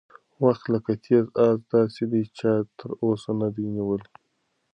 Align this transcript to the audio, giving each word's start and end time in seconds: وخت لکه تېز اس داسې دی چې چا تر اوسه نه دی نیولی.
وخت 0.45 0.63
لکه 0.73 0.93
تېز 1.03 1.25
اس 1.45 1.59
داسې 1.73 2.03
دی 2.11 2.23
چې 2.25 2.33
چا 2.37 2.53
تر 2.77 2.89
اوسه 3.03 3.31
نه 3.41 3.47
دی 3.55 3.65
نیولی. 3.73 4.09